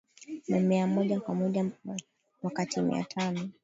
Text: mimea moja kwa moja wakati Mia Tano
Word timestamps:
mimea 0.47 0.87
moja 0.87 1.19
kwa 1.19 1.35
moja 1.35 1.65
wakati 2.43 2.81
Mia 2.81 3.03
Tano 3.03 3.49